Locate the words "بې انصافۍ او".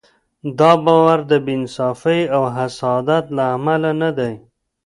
1.45-2.43